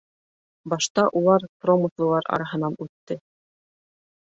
[0.73, 3.21] Башта улар промыслалар араһынан үтте.